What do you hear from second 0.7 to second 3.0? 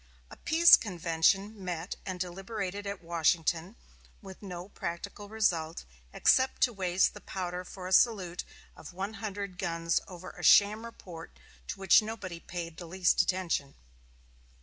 convention met and deliberated